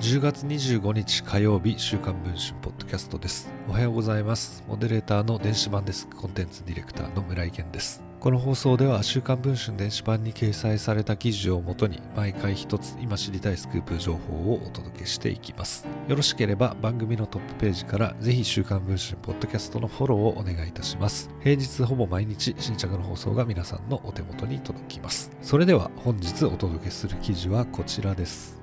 [0.00, 3.50] 10月25日火曜日週刊文春ポッドキャストです。
[3.68, 4.62] おはようございます。
[4.68, 8.00] モデレーターの電子版デスクコンテンツディレクターの村井健です。
[8.20, 15.84] この放送では週刊文春電子版に掲載された記事をもとに毎回一つ今知りたいスクープ情報をお届けしていきます。
[16.06, 21.28] よろしければ番組のトップページからぜひ週刊文春ポッドキャストのフォローをお願いいたします。
[21.42, 25.32] 平日ほぼ毎日新着の放送が皆さんのお手元に届きます。
[25.42, 28.58] それでは本日お届けする記事はこちらです。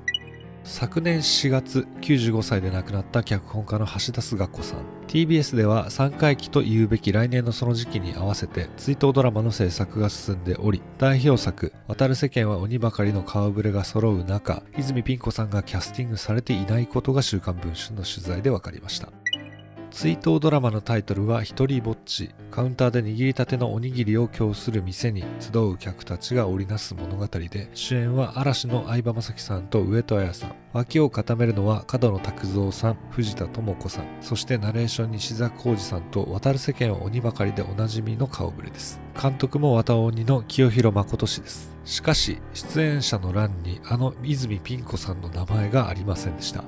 [0.67, 4.79] 昨年4月95歳で亡くなった脚本家の橋田壽賀子さん。
[5.07, 19.09] TBS では3回忌と言うべき来年のその時期に合わせて追悼ドラマの制作が進んでおり代表作「渡る世間は鬼ばかりの顔ぶれ」が揃う中泉ピン子さんがキャスティングされていないことが「週刊文春」の取材で分かりました。
[19.95, 30.55] 追悼ドラマのタイトルは「一人ぼっち」カウンターで握りたてのおにぎりを供する店に集う客たちが織りなす物語で主演は嵐の相葉雅紀さんと上戸彩さん。
[30.73, 34.05] 脇を固めるのは角野拓三さん藤田智子さん。
[34.19, 38.99] そしてナレーションに志座浩二さんと渡る世間は鬼ばかりでおなじみの顔ぶれです。
[39.19, 41.73] 監督も渡鬼の清弘誠氏です。
[41.85, 46.65] しかし出演者の欄にあの泉ピン子さんの名前がありませんでした。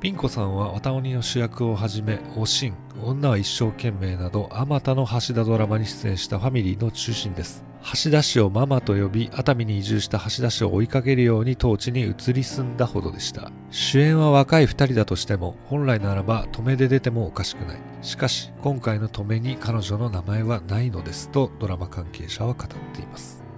[0.00, 7.62] ピン子さんは綿鬼の主役をはじめ、おしん、女は一生懸命など、あまたの橋田ドラマに出演したファミリーの中心です。
[8.04, 13.52] 橋田氏をママと呼び、熱海に移住した橋田氏を追いかけるように当地に移り住んだほどでした。
[13.70, 17.78] 主演は若い二人だとしても、本来ならば止めで出てもおかしくない。
[18.00, 23.49] しかし、今回の止めに彼女の名前はないのですとドラマ関係者は語っています。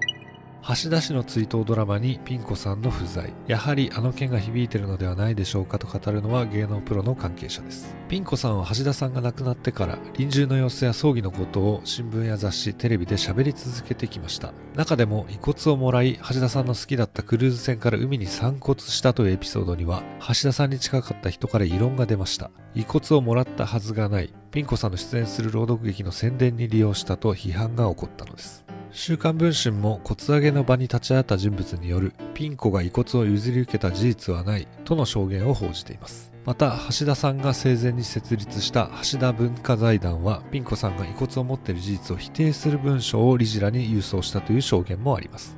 [0.65, 3.35] 橋田氏の追悼ドラマにピン子さんの不在。
[3.49, 7.97] やはりあの件が響いてるのではないでしょうかと語るのは芸能プロの関係者です。
[8.09, 14.53] ピン子さんは橋田さんが亡くなってから臨終の様子や葬儀のことを新聞や雑誌テレビで喋り続けてきました。
[14.77, 22.53] 中でも遺骨をもらい橋田さんの好きだったクルーズ船から海に散骨したというエピソードには橋田さんに近かった人から異論が出ました。
[22.77, 24.33] 遺骨をもらったはずがない。
[24.53, 28.65] ピン子さんの出演する朗読劇の宣伝に利用したと批判が起こったのです。
[28.95, 36.31] 週刊文春も骨上げの場に立ち会った人物によるピン子が遺骨を譲り受けた事実はないとの証言を報じています。
[36.45, 45.57] また橋田さんが生前に設立した橋田文化財団はピン子さんが遺骨を持っている事実を否定する文書を理事らに郵送したという証言もあります。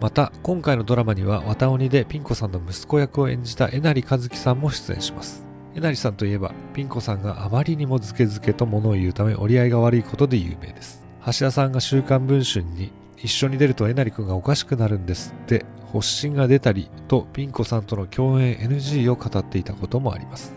[0.00, 5.44] また今回のドラマには綿鬼でピン子さんの息子役を演じたえなりかずきさんも出演します。
[5.74, 11.07] えなりさんといえばピン子さんがあまりにもズケズケと物を言うため折り合いが悪いことで有名です。
[11.32, 20.54] 橋田さんが週刊文春に一緒に出るとえなりくんがおかしくなるんですって発疹が出たりとピン子さんとの共演 NG を語っていたこともあります。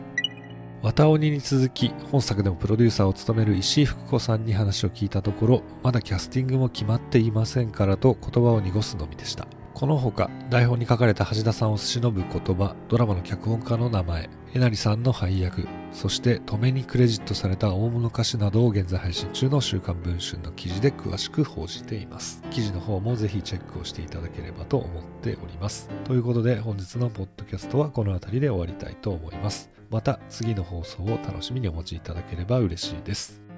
[0.81, 9.47] 綿鬼に続き本作でもプロデューサーを務める石井福子さんに話を聞いたところまだキャスティングも決まっていませんからと言葉を濁すのみでした。
[9.73, 22.41] このほか台本に書かれた橋田さんを忍ぶ言葉ドラマの脚本家の名前えなりさんの配役そして止めにクレジットされた大物歌手などを現在配信中の週刊文春の記事で詳しく報じています。
[22.49, 25.89] 記事の方もぜひチェックをしていただければと思っております。
[26.05, 29.69] ということで本日のポッドキャストはこの辺りで終わりたいと思います。
[29.89, 33.50] また次の放送を楽しみにお待ちいただければ嬉しいです。